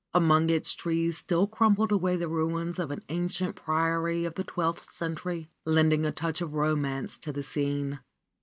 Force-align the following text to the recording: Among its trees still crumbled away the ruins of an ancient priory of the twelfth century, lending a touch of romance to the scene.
Among 0.15 0.49
its 0.49 0.73
trees 0.73 1.19
still 1.19 1.45
crumbled 1.45 1.91
away 1.91 2.15
the 2.15 2.27
ruins 2.27 2.79
of 2.79 2.89
an 2.89 3.03
ancient 3.09 3.55
priory 3.55 4.25
of 4.25 4.33
the 4.33 4.43
twelfth 4.43 4.91
century, 4.91 5.47
lending 5.63 6.07
a 6.07 6.11
touch 6.11 6.41
of 6.41 6.55
romance 6.55 7.19
to 7.19 7.31
the 7.31 7.43
scene. 7.43 7.99